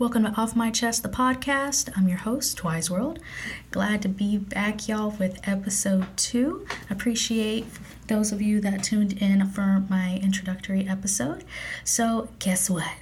[0.00, 1.90] Welcome to Off My Chest, the podcast.
[1.94, 3.18] I'm your host, Twice World.
[3.70, 6.66] Glad to be back, y'all, with episode two.
[6.88, 7.66] Appreciate
[8.06, 11.44] those of you that tuned in for my introductory episode.
[11.84, 12.94] So, guess what?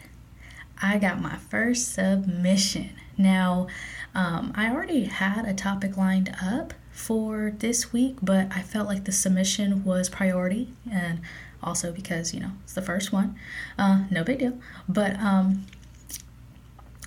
[0.83, 2.91] I got my first submission.
[3.17, 3.69] Now,
[4.13, 9.05] um, I already had a topic lined up for this week, but I felt like
[9.05, 11.21] the submission was priority, and
[11.63, 13.37] also because you know it's the first one.
[13.79, 14.59] Uh, no big deal.
[14.89, 15.65] But um,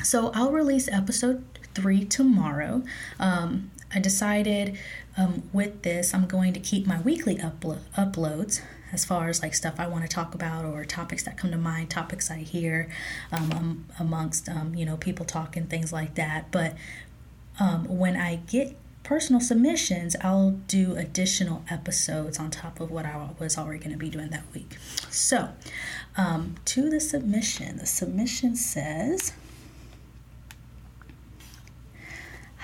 [0.03, 2.83] so I'll release episode three tomorrow.
[3.19, 4.77] Um, I decided
[5.17, 8.61] um, with this, I'm going to keep my weekly uplo- uploads
[8.91, 11.57] as far as like stuff I want to talk about or topics that come to
[11.57, 12.89] mind, topics I hear
[13.31, 16.51] um, um amongst you know people talking things like that.
[16.51, 16.75] But
[17.59, 23.29] um, when I get personal submissions, I'll do additional episodes on top of what I
[23.39, 24.77] was already going to be doing that week.
[25.09, 25.49] So,
[26.17, 29.33] um, to the submission, the submission says.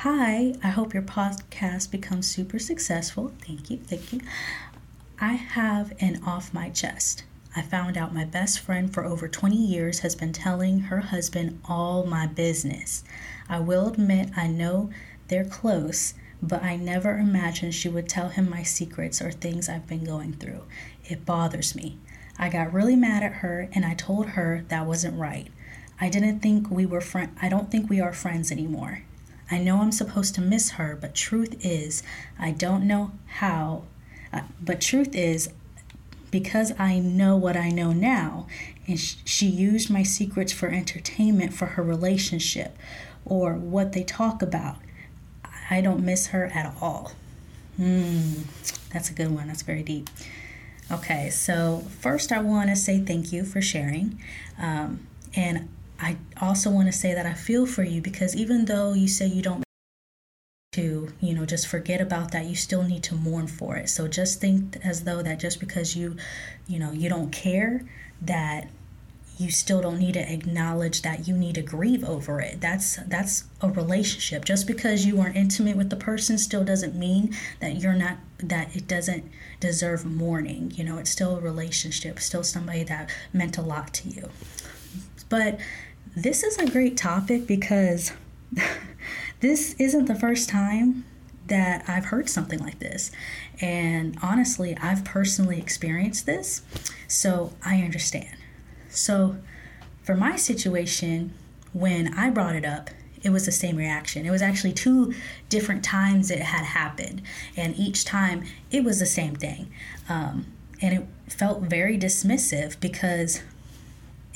[0.02, 3.32] Hi, I hope your podcast becomes super successful.
[3.42, 4.22] Thank you, thank you.
[5.20, 7.24] I have an off my chest.
[7.56, 11.60] I found out my best friend for over 20 years has been telling her husband
[11.66, 13.04] all my business.
[13.50, 14.92] I will admit I know
[15.30, 19.88] they're close, but I never imagined she would tell him my secrets or things I've
[19.88, 20.62] been going through.
[21.06, 21.98] It bothers me.
[22.38, 25.48] I got really mad at her and I told her that wasn't right.
[26.00, 29.02] I didn't think we were friend I don't think we are friends anymore.
[29.50, 32.04] I know I'm supposed to miss her, but truth is,
[32.38, 33.84] I don't know how.
[34.34, 35.50] Uh, but truth is,
[36.32, 38.48] because I know what I know now,
[38.88, 42.78] and sh- she used my secrets for entertainment for her relationship
[43.26, 44.78] or what they talk about,
[45.70, 47.12] I don't miss her at all.
[47.78, 48.42] Hmm,
[48.92, 49.48] that's a good one.
[49.48, 50.10] That's very deep.
[50.92, 54.20] Okay, so first I want to say thank you for sharing.
[54.58, 58.94] Um, and I also want to say that I feel for you because even though
[58.94, 59.64] you say you don't
[60.74, 63.90] to, you know, just forget about that, you still need to mourn for it.
[63.90, 66.18] So just think as though that just because you,
[66.68, 67.84] you know, you don't care
[68.22, 68.68] that
[69.40, 72.60] you still don't need to acknowledge that you need to grieve over it.
[72.60, 74.46] That's that's a relationship.
[74.46, 78.76] Just because you aren't intimate with the person still doesn't mean that you're not that
[78.76, 79.26] it doesn't
[79.60, 80.72] deserve mourning.
[80.76, 84.30] You know, it's still a relationship, still somebody that meant a lot to you.
[85.30, 85.60] But
[86.16, 88.12] this is a great topic because
[89.40, 91.06] this isn't the first time
[91.48, 93.12] that I've heard something like this.
[93.62, 96.62] And honestly, I've personally experienced this,
[97.08, 98.36] so I understand.
[98.90, 99.38] So,
[100.04, 101.34] for my situation,
[101.74, 102.90] when I brought it up,
[103.24, 104.26] it was the same reaction.
[104.26, 105.14] It was actually two
[105.50, 107.22] different times it had happened,
[107.56, 109.72] and each time it was the same thing.
[110.08, 110.46] Um,
[110.82, 113.42] and it felt very dismissive because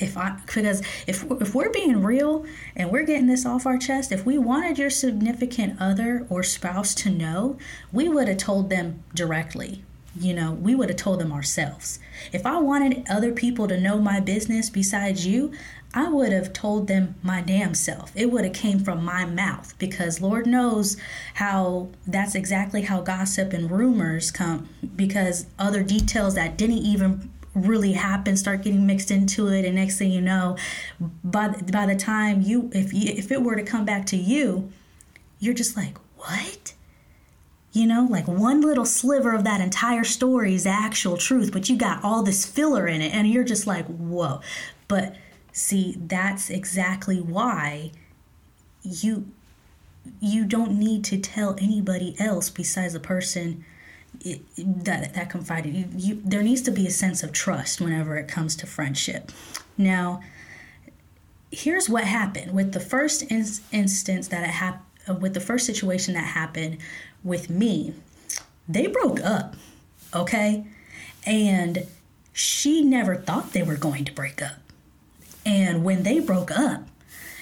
[0.01, 2.45] if I because if if we're being real
[2.75, 6.93] and we're getting this off our chest, if we wanted your significant other or spouse
[6.95, 7.57] to know,
[7.91, 9.83] we would have told them directly.
[10.19, 11.97] You know, we would have told them ourselves.
[12.33, 15.53] If I wanted other people to know my business besides you,
[15.93, 18.11] I would have told them my damn self.
[18.15, 20.97] It would have came from my mouth because Lord knows
[21.35, 27.93] how that's exactly how gossip and rumors come because other details that didn't even really
[27.93, 30.55] happen start getting mixed into it and next thing you know
[31.23, 34.71] by by the time you if you if it were to come back to you
[35.41, 36.73] you're just like what?
[37.73, 41.75] You know like one little sliver of that entire story is actual truth but you
[41.75, 44.39] got all this filler in it and you're just like whoa.
[44.87, 45.15] But
[45.51, 47.91] see that's exactly why
[48.83, 49.31] you
[50.19, 53.65] you don't need to tell anybody else besides the person
[54.57, 58.27] that that confided you, you there needs to be a sense of trust whenever it
[58.27, 59.31] comes to friendship.
[59.77, 60.21] Now
[61.51, 62.53] here's what happened.
[62.53, 66.77] With the first in, instance that it happened uh, with the first situation that happened
[67.23, 67.93] with me
[68.67, 69.55] they broke up
[70.13, 70.65] okay?
[71.25, 71.87] And
[72.33, 74.57] she never thought they were going to break up.
[75.45, 76.87] And when they broke up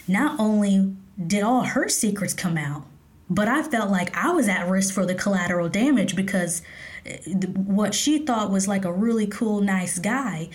[0.08, 0.96] not only
[1.26, 2.86] did all her secrets come out
[3.30, 6.62] but I felt like I was at risk for the collateral damage because
[7.06, 7.18] eh,
[7.56, 10.50] what she thought was like a really cool, nice guy.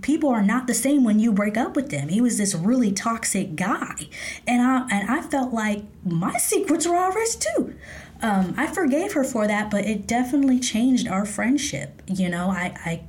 [0.00, 2.08] People are not the same when you break up with them.
[2.08, 4.08] He was this really toxic guy,
[4.46, 7.74] and I and I felt like my secrets were at risk too.
[8.22, 12.02] Um, I forgave her for that, but it definitely changed our friendship.
[12.06, 13.02] You know, I, I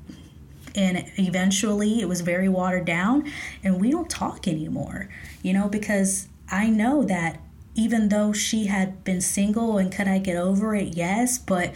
[0.75, 3.31] and eventually it was very watered down,
[3.63, 5.07] and we don't talk anymore.
[5.41, 7.39] You know, because I know that
[7.77, 10.97] even though she had been single and could I get over it?
[10.97, 11.73] Yes, but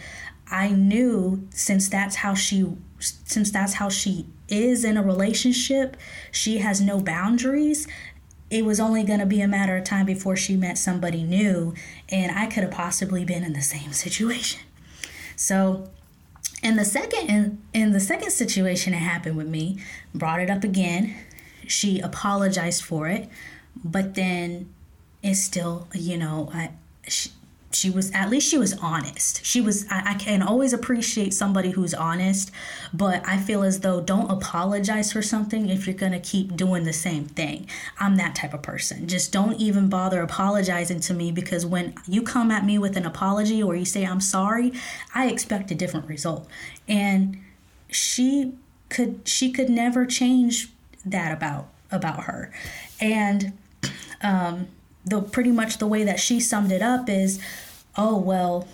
[0.50, 5.96] I knew since that's how she since that's how she is in a relationship,
[6.30, 7.88] she has no boundaries.
[8.50, 11.74] it was only going to be a matter of time before she met somebody new,
[12.10, 14.60] and I could have possibly been in the same situation.
[15.36, 15.88] So,
[16.62, 19.78] in the second in, in the second situation that happened with me,
[20.14, 21.14] brought it up again.
[21.66, 23.28] She apologized for it,
[23.82, 24.68] but then
[25.22, 26.70] it's still, you know, I
[27.08, 27.30] she,
[27.74, 29.44] she was at least she was honest.
[29.44, 32.50] She was I, I, can always appreciate somebody who's honest
[32.92, 36.92] but i feel as though don't apologize for something if you're gonna keep doing the
[36.92, 37.66] same thing.
[37.98, 39.08] I'm that type of person.
[39.08, 43.06] Just don't even bother apologizing to me because when you come at me with an
[43.06, 44.72] apology or you say i'm sorry
[45.14, 46.46] i expect a different result.
[46.88, 47.38] And
[47.90, 48.52] she
[48.88, 50.70] could she could never change
[51.04, 52.52] that about about her.
[53.00, 53.52] And
[54.22, 54.68] um
[55.04, 57.40] the pretty much the way that she summed it up is
[57.96, 58.66] oh well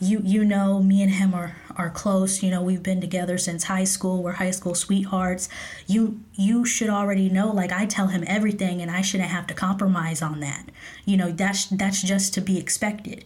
[0.00, 2.42] you you know me and him are are close.
[2.42, 4.22] You know we've been together since high school.
[4.22, 5.48] We're high school sweethearts.
[5.86, 9.54] You you should already know like i tell him everything and i shouldn't have to
[9.54, 10.70] compromise on that.
[11.04, 13.24] You know that's that's just to be expected.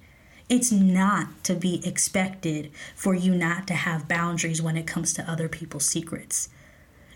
[0.48, 5.30] It's not to be expected for you not to have boundaries when it comes to
[5.30, 6.48] other people's secrets.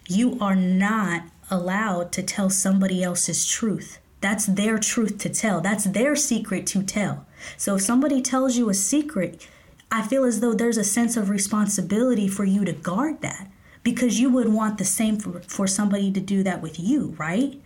[0.06, 5.60] You are not allowed to tell somebody else's truth that's their truth to tell.
[5.60, 7.26] That's their secret to tell.
[7.56, 9.46] So if somebody tells you a secret,
[9.90, 13.50] I feel as though there's a sense of responsibility for you to guard that
[13.82, 17.60] because you would want the same for, for somebody to do that with you, right?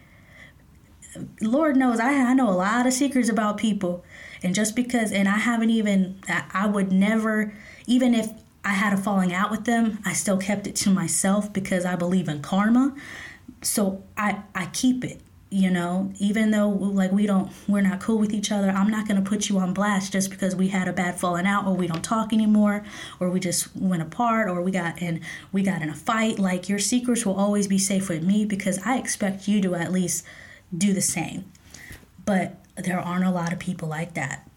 [1.42, 4.02] Lord knows I, I know a lot of secrets about people.
[4.42, 6.20] And just because, and I haven't even,
[6.52, 7.52] I would never,
[7.86, 8.30] even if
[8.64, 11.96] I had a falling out with them, I still kept it to myself because I
[11.96, 12.94] believe in karma.
[13.62, 18.18] So I, I keep it you know even though like we don't we're not cool
[18.18, 20.88] with each other i'm not going to put you on blast just because we had
[20.88, 22.84] a bad falling out or we don't talk anymore
[23.20, 25.20] or we just went apart or we got in
[25.52, 26.38] we got in a fight.
[26.38, 29.92] Like your secrets will always be safe with me because i expect you to at
[29.92, 30.24] least
[30.76, 31.44] do the same.
[32.24, 34.48] But there aren't a lot of people like that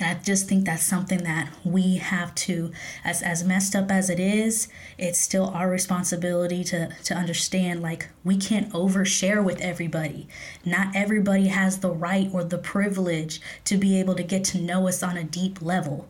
[0.00, 2.72] I just think that's something that we have to,
[3.04, 4.68] as, as messed up as it is,
[4.98, 10.28] it's still our responsibility to, to understand like we can't overshare with everybody.
[10.64, 14.86] Not everybody has the right or the privilege to be able to get to know
[14.88, 16.08] us on a deep level.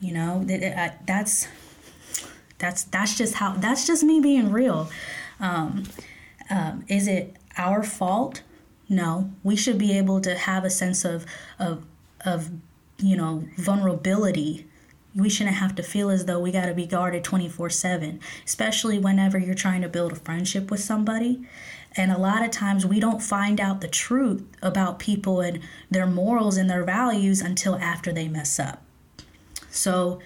[0.00, 0.44] You know,
[1.06, 1.48] that's
[2.58, 4.90] that's that's just how that's just me being real.
[5.40, 5.84] Um,
[6.50, 8.42] um, is it our fault?
[8.88, 11.26] No, we should be able to have a sense of
[11.58, 11.84] of
[12.24, 12.50] of
[12.98, 14.66] you know, vulnerability.
[15.14, 18.98] We shouldn't have to feel as though we got to be guarded 24 7, especially
[18.98, 21.46] whenever you're trying to build a friendship with somebody.
[21.96, 25.60] And a lot of times we don't find out the truth about people and
[25.90, 28.82] their morals and their values until after they mess up.
[29.70, 30.20] So,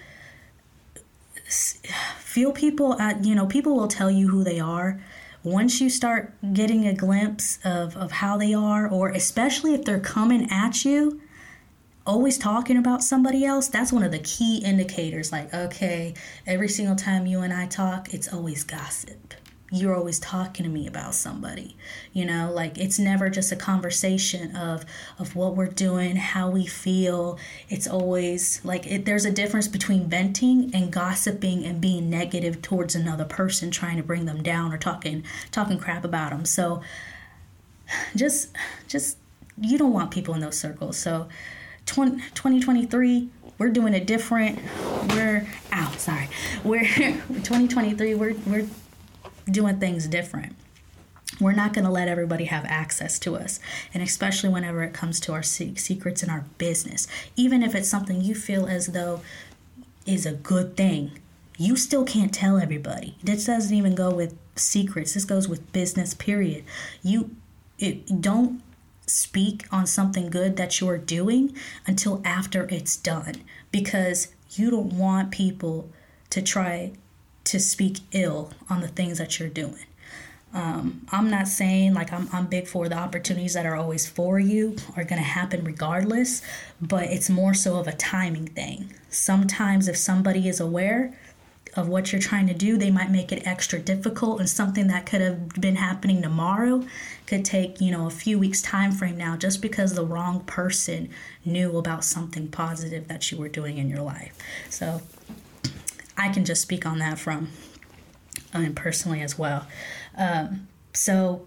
[1.47, 4.99] feel people, at, you know, people will tell you who they are
[5.43, 9.99] once you start getting a glimpse of, of how they are, or especially if they're
[9.99, 11.21] coming at you
[12.05, 15.31] always talking about somebody else, that's one of the key indicators.
[15.31, 16.13] Like, okay,
[16.45, 19.33] every single time you and I talk, it's always gossip.
[19.71, 21.75] You're always talking to me about somebody.
[22.11, 24.85] You know, like it's never just a conversation of
[25.17, 27.39] of what we're doing, how we feel.
[27.69, 32.93] It's always like it, there's a difference between venting and gossiping and being negative towards
[32.93, 36.45] another person, trying to bring them down or talking talking crap about them.
[36.45, 36.83] So
[38.15, 38.55] just
[38.87, 39.17] just
[39.59, 40.97] you don't want people in those circles.
[40.97, 41.27] So
[41.85, 44.59] 20, 2023 we're doing it different
[45.09, 46.29] we're out sorry.
[46.63, 48.67] We're 2023 we're we're
[49.49, 50.55] doing things different.
[51.39, 53.59] We're not going to let everybody have access to us
[53.93, 57.07] and especially whenever it comes to our secrets in our business.
[57.35, 59.21] Even if it's something you feel as though
[60.05, 61.11] is a good thing
[61.55, 63.15] you still can't tell everybody.
[63.23, 65.13] This doesn't even go with secrets.
[65.13, 66.63] This goes with business period.
[67.03, 67.35] You
[67.77, 68.62] it, don't
[69.05, 71.55] speak on something good that you're doing
[71.85, 73.35] until after it's done
[73.71, 75.89] because you don't want people
[76.29, 76.93] to try
[77.43, 79.85] to speak ill on the things that you're doing.
[80.53, 84.39] Um, I'm not saying like I'm, I'm big for the opportunities that are always for
[84.39, 86.43] you are going to happen regardless,
[86.79, 88.93] but it's more so of a timing thing.
[89.09, 91.17] Sometimes, if somebody is aware,
[91.75, 95.05] of what you're trying to do, they might make it extra difficult and something that
[95.05, 96.83] could have been happening tomorrow
[97.25, 101.09] could take, you know, a few weeks time frame now just because the wrong person
[101.45, 104.37] knew about something positive that you were doing in your life.
[104.69, 105.01] So
[106.17, 107.49] I can just speak on that from
[108.53, 109.67] I mean personally as well.
[110.15, 111.45] Um, so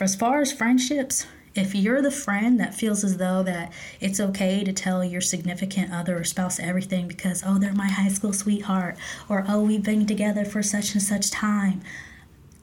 [0.00, 4.64] as far as friendships, if you're the friend that feels as though that it's okay
[4.64, 8.96] to tell your significant other or spouse everything because oh they're my high school sweetheart
[9.28, 11.80] or oh we've been together for such and such time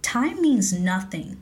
[0.01, 1.38] time means nothing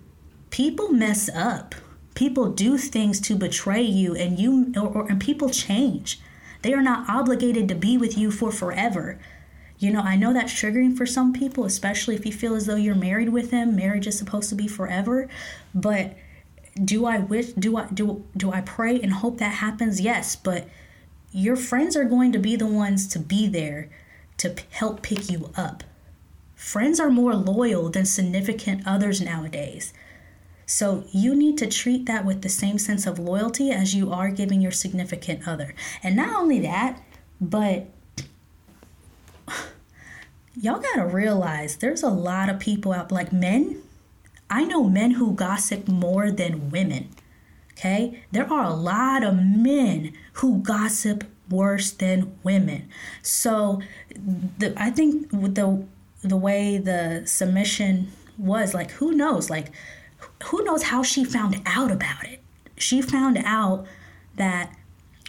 [0.49, 1.75] people mess up
[2.19, 6.19] People do things to betray you, and you or, or and people change.
[6.63, 9.17] They are not obligated to be with you for forever.
[9.77, 12.75] You know, I know that's triggering for some people, especially if you feel as though
[12.75, 13.73] you're married with them.
[13.73, 15.29] Marriage is supposed to be forever,
[15.73, 16.17] but
[16.83, 19.99] do I wish do I do do I pray and hope that happens?
[20.01, 20.67] Yes, but
[21.31, 23.89] your friends are going to be the ones to be there
[24.37, 25.83] to help pick you up.
[26.55, 29.93] Friends are more loyal than significant others nowadays.
[30.65, 34.29] So you need to treat that with the same sense of loyalty as you are
[34.29, 35.73] giving your significant other.
[36.03, 37.01] And not only that,
[37.41, 37.87] but
[40.55, 43.81] y'all got to realize there's a lot of people out like men.
[44.49, 47.09] I know men who gossip more than women.
[47.73, 48.23] Okay?
[48.31, 52.89] There are a lot of men who gossip worse than women.
[53.21, 53.81] So
[54.57, 55.85] the I think the
[56.21, 59.71] the way the submission was like who knows like
[60.45, 62.41] who knows how she found out about it.
[62.77, 63.85] She found out
[64.35, 64.75] that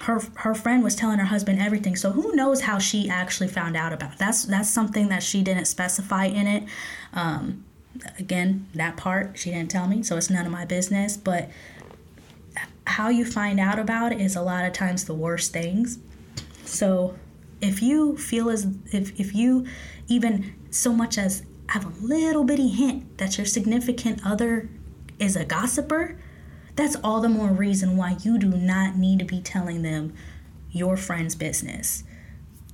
[0.02, 1.96] her her friend was telling her husband everything.
[1.96, 4.18] So who knows how she actually found out about it.
[4.18, 6.64] That's that's something that she didn't specify in it.
[7.12, 7.64] Um,
[8.18, 11.16] again, that part she didn't tell me, so it's none of my business.
[11.16, 11.50] But
[12.86, 15.98] how you find out about it is a lot of times the worst things.
[16.64, 17.16] So
[17.60, 19.66] if you feel as if if you
[20.08, 24.68] even so much as have a little bitty hint that your significant other
[25.18, 26.18] is a gossiper,
[26.74, 30.12] that's all the more reason why you do not need to be telling them
[30.72, 32.04] your friend's business.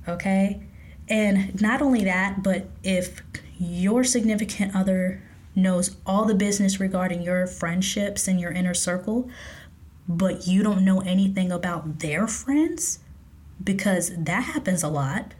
[0.07, 0.63] Okay?
[1.09, 3.21] And not only that, but if
[3.59, 5.21] your significant other
[5.55, 9.29] knows all the business regarding your friendships and your inner circle,
[10.07, 12.99] but you don't know anything about their friends,
[13.63, 15.33] because that happens a lot.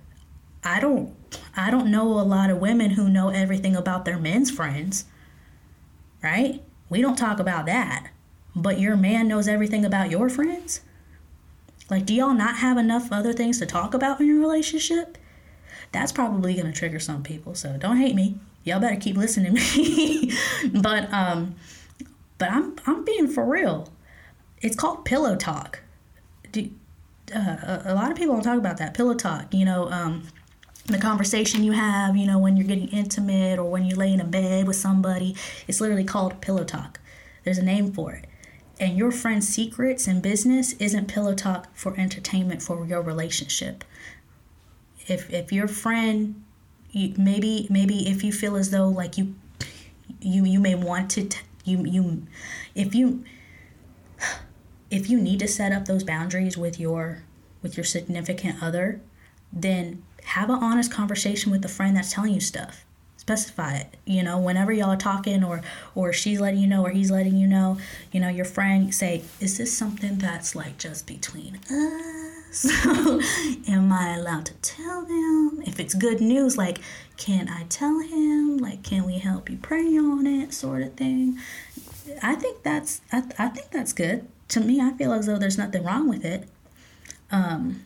[0.64, 1.14] I don't
[1.56, 5.06] I don't know a lot of women who know everything about their men's friends.
[6.24, 6.64] Right?
[6.90, 8.10] We don't talk about that.
[8.56, 10.82] But your man knows everything about your friends?
[11.90, 15.18] Like do y'all not have enough other things to talk about in your relationship?
[15.92, 17.56] That's probably going to trigger some people.
[17.56, 18.38] So don't hate me.
[18.64, 20.34] Y'all better keep listening to me.
[20.82, 21.56] but um
[22.38, 23.90] but I'm I'm being for real.
[24.62, 25.82] It's called pillow talk.
[26.52, 26.70] Do,
[27.36, 29.54] uh, a lot of people don't talk about that pillow talk.
[29.54, 30.24] You know, um,
[30.86, 34.22] the conversation you have, you know, when you're getting intimate or when you lay in
[34.22, 35.36] a bed with somebody,
[35.68, 37.00] it's literally called pillow talk.
[37.44, 38.26] There's a name for it.
[38.80, 43.84] And your friend's secrets and business isn't pillow talk for entertainment for your relationship.
[45.08, 46.44] If if your friend,
[46.92, 49.36] you, maybe maybe if you feel as though like you
[50.22, 52.28] you you may want to t- you you
[52.76, 53.24] if you
[54.90, 57.24] if you need to set up those boundaries with your
[57.62, 59.02] with your significant other,
[59.52, 62.86] then have an honest conversation with the friend that's telling you stuff.
[63.18, 63.98] Specify it.
[64.06, 65.62] You know, whenever y'all are talking or
[65.96, 67.78] or she's letting you know or he's letting you know,
[68.12, 72.17] you know, your friend say, "Is this something that's like just between us?
[72.58, 73.22] So,
[73.68, 75.62] am I allowed to tell them?
[75.66, 76.80] If it's good news, like,
[77.18, 78.58] can I tell him?
[78.58, 81.38] Like, can we help you pray on it, sort of thing."
[82.24, 85.58] I think that's I, I think that's good to me, I feel as though there's
[85.58, 86.48] nothing wrong with it.
[87.32, 87.84] Um,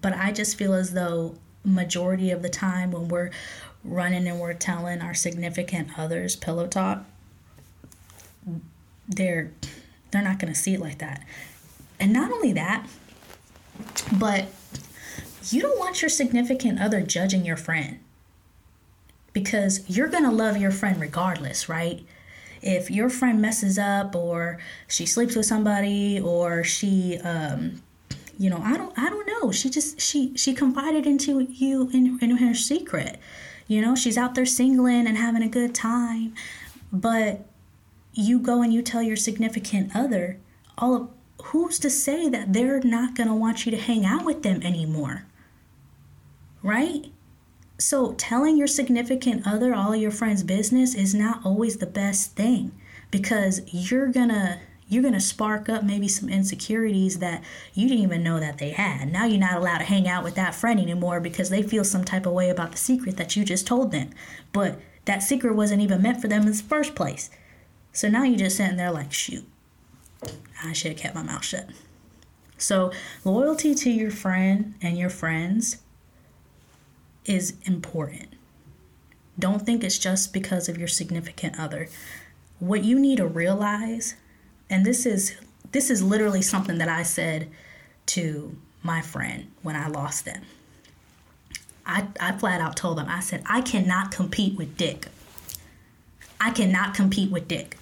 [0.00, 3.30] but I just feel as though majority of the time when we're
[3.84, 7.04] running and we're telling our significant others pillow talk,
[9.08, 9.52] they're
[10.10, 11.22] they're not going to see it like that.
[12.00, 12.86] And not only that,
[14.18, 14.46] but
[15.50, 18.00] you don't want your significant other judging your friend.
[19.32, 22.04] Because you're going to love your friend regardless, right?
[22.62, 27.82] if your friend messes up or she sleeps with somebody or she um
[28.38, 29.50] you know i don't i don't know.
[29.50, 33.18] She just she she confided into you in, in her secret.
[33.66, 36.34] You know she's out there singling and having a good time.
[36.92, 37.46] But
[38.12, 40.38] you go and you tell your significant other
[40.78, 41.08] all of
[41.44, 44.62] who's to say that they're not going to want you to hang out with them
[44.62, 45.26] anymore
[46.62, 47.06] right
[47.82, 52.70] so, telling your significant other all your friends' business is not always the best thing
[53.10, 57.42] because you're gonna you're gonna spark up maybe some insecurities that
[57.74, 59.10] you didn't even know that they had.
[59.10, 62.04] Now you're not allowed to hang out with that friend anymore because they feel some
[62.04, 64.10] type of way about the secret that you just told them.
[64.52, 67.30] But that secret wasn't even meant for them in the first place.
[67.92, 69.44] So now you're just sitting there like, shoot,
[70.62, 71.68] I should have kept my mouth shut.
[72.58, 72.92] So,
[73.24, 75.78] loyalty to your friend and your friends
[77.24, 78.34] is important.
[79.38, 81.88] Don't think it's just because of your significant other.
[82.60, 84.14] What you need to realize,
[84.70, 85.34] and this is
[85.72, 87.48] this is literally something that I said
[88.06, 90.42] to my friend when I lost them.
[91.84, 95.08] I, I flat out told them, I said, I cannot compete with Dick.
[96.40, 97.76] I cannot compete with Dick.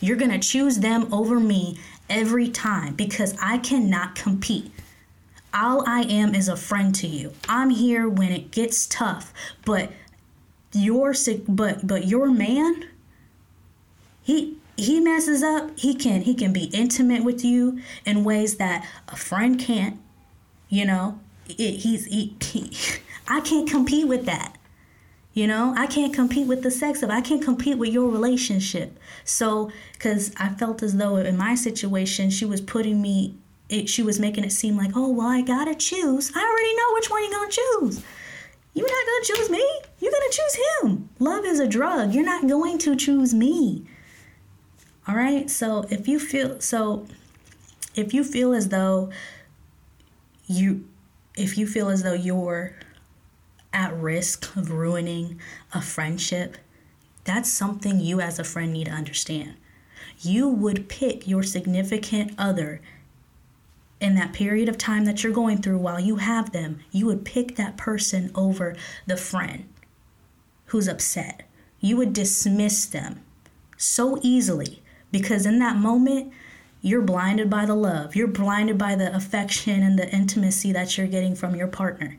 [0.00, 1.78] You're going to choose them over me
[2.08, 4.70] every time because I cannot compete.
[5.54, 7.32] All I am is a friend to you.
[7.48, 9.32] I'm here when it gets tough,
[9.64, 9.90] but
[10.72, 11.14] your
[11.48, 12.84] but but your man
[14.26, 18.86] he he messes up, he can he can be intimate with you in ways that
[19.08, 20.00] a friend can't.
[20.68, 22.72] You know, it, he's he, he
[23.28, 24.55] I can't compete with that.
[25.36, 28.98] You know, I can't compete with the sex of I can't compete with your relationship.
[29.22, 33.34] So, because I felt as though in my situation, she was putting me,
[33.68, 36.32] it, she was making it seem like, oh, well, I gotta choose.
[36.34, 38.02] I already know which one you're gonna choose.
[38.72, 39.80] You're not gonna choose me.
[40.00, 41.10] You're gonna choose him.
[41.18, 42.14] Love is a drug.
[42.14, 43.84] You're not going to choose me.
[45.06, 45.50] All right.
[45.50, 47.06] So if you feel so,
[47.94, 49.10] if you feel as though
[50.46, 50.88] you,
[51.36, 52.74] if you feel as though you're
[53.72, 55.40] at risk of ruining
[55.74, 56.56] a friendship,
[57.24, 59.56] that's something you as a friend need to understand.
[60.20, 62.80] You would pick your significant other
[64.00, 67.24] in that period of time that you're going through while you have them, you would
[67.24, 69.68] pick that person over the friend
[70.66, 71.42] who's upset.
[71.80, 73.22] You would dismiss them
[73.76, 76.32] so easily because in that moment,
[76.82, 81.06] you're blinded by the love, you're blinded by the affection and the intimacy that you're
[81.06, 82.18] getting from your partner.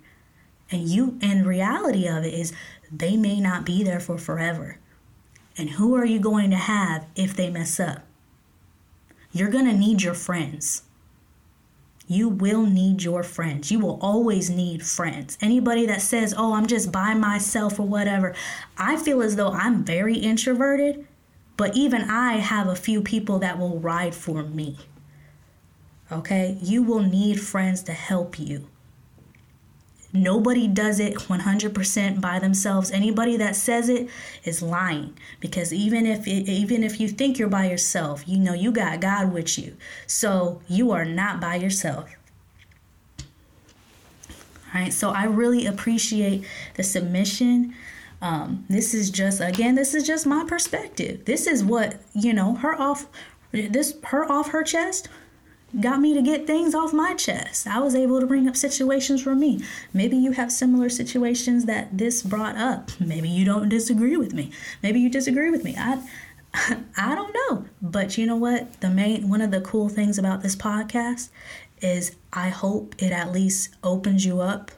[0.71, 2.53] And you and reality of it is
[2.91, 4.79] they may not be there for forever.
[5.57, 8.03] And who are you going to have if they mess up?
[9.31, 10.83] You're going to need your friends.
[12.07, 13.69] You will need your friends.
[13.69, 15.37] You will always need friends.
[15.41, 18.33] Anybody that says, "Oh, I'm just by myself" or whatever,
[18.77, 21.05] I feel as though I'm very introverted,
[21.57, 24.77] but even I have a few people that will ride for me.
[26.09, 26.57] Okay?
[26.61, 28.69] You will need friends to help you.
[30.13, 32.91] Nobody does it 100% by themselves.
[32.91, 34.09] Anybody that says it
[34.45, 38.53] is lying because even if it, even if you think you're by yourself, you know
[38.53, 39.75] you got God with you.
[40.05, 42.09] So you are not by yourself.
[43.19, 44.93] All right?
[44.93, 47.75] So I really appreciate the submission.
[48.21, 51.25] Um, this is just again, this is just my perspective.
[51.25, 53.07] This is what, you know, her off
[53.51, 55.09] this her off her chest
[55.79, 57.67] got me to get things off my chest.
[57.67, 59.63] I was able to bring up situations for me.
[59.93, 62.91] Maybe you have similar situations that this brought up.
[62.99, 64.51] Maybe you don't disagree with me.
[64.81, 65.75] Maybe you disagree with me.
[65.77, 66.01] I
[66.97, 67.65] I don't know.
[67.81, 68.79] But you know what?
[68.81, 71.29] The main one of the cool things about this podcast
[71.81, 74.71] is I hope it at least opens you up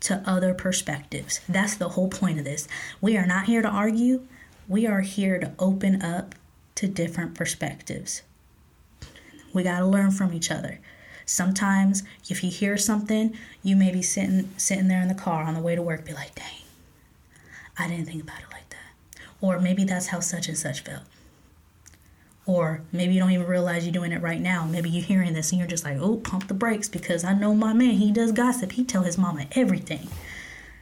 [0.00, 1.40] to other perspectives.
[1.48, 2.66] That's the whole point of this.
[3.00, 4.26] We are not here to argue.
[4.66, 6.34] We are here to open up
[6.76, 8.22] to different perspectives.
[9.52, 10.80] We got to learn from each other.
[11.26, 15.54] Sometimes if you hear something, you may be sitting sitting there in the car on
[15.54, 16.62] the way to work be like, "Dang.
[17.78, 21.02] I didn't think about it like that." Or maybe that's how such and such felt.
[22.46, 24.64] Or maybe you don't even realize you're doing it right now.
[24.64, 27.54] Maybe you're hearing this and you're just like, "Oh, pump the brakes because I know
[27.54, 28.72] my man, he does gossip.
[28.72, 30.08] He tell his mama everything."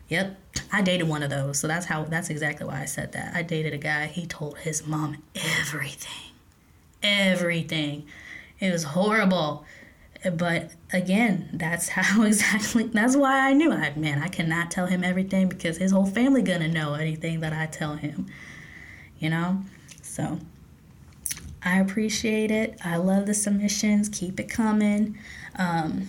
[0.09, 0.39] Yep,
[0.71, 1.59] I dated one of those.
[1.59, 3.35] So that's how that's exactly why I said that.
[3.35, 6.31] I dated a guy, he told his mom everything.
[7.03, 8.07] Everything.
[8.61, 9.65] It was horrible.
[10.33, 15.05] But again, that's how exactly that's why I knew I man, I cannot tell him
[15.05, 18.27] everything because his whole family gonna know anything that I tell him.
[19.19, 19.63] You know?
[20.03, 20.39] So
[21.63, 22.79] I appreciate it.
[22.85, 24.09] I love the submissions.
[24.09, 25.19] Keep it coming.
[25.59, 26.09] Um,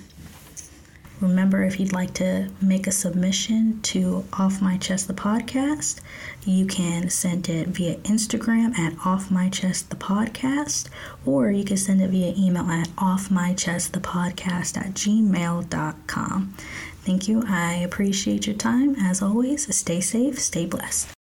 [1.19, 5.99] Remember, if you'd like to make a submission to Off My Chest the podcast,
[6.45, 10.89] you can send it via Instagram at Off My Chest the podcast,
[11.25, 16.53] or you can send it via email at Off My Chest the podcast at gmail.com.
[17.01, 17.43] Thank you.
[17.47, 18.95] I appreciate your time.
[18.99, 21.16] As always, stay safe, stay blessed.